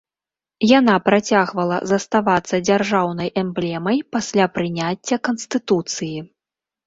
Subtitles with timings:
[0.69, 6.17] Яна працягвала заставацца дзяржаўнай эмблемай пасля прыняцця канстытуцыі.